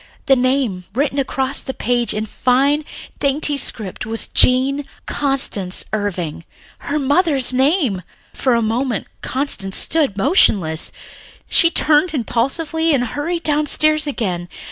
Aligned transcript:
The 0.25 0.35
name 0.35 0.85
written 0.95 1.19
across 1.19 1.61
the 1.61 1.75
page 1.75 2.11
in 2.11 2.23
a 2.23 2.25
fine, 2.25 2.85
dainty 3.19 3.55
script 3.55 4.03
was 4.03 4.25
"Jean 4.25 4.83
Constance 5.05 5.85
Irving," 5.93 6.43
her 6.79 6.97
mother's 6.97 7.53
name! 7.53 8.01
For 8.33 8.55
a 8.55 8.63
moment 8.63 9.05
Constance 9.21 9.77
stood 9.77 10.17
motionless. 10.17 10.89
Then 10.91 11.45
she 11.49 11.69
turned 11.69 12.15
impulsively 12.15 12.95
and 12.95 13.03
hurried 13.03 13.43
downstairs 13.43 14.07
again. 14.07 14.49
Mr. 14.51 14.57